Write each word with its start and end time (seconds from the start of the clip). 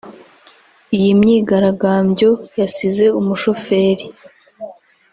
Iyi 0.97 1.09
myigaragambyo 1.19 2.29
yasize 2.59 3.05
umushoferi 3.19 4.05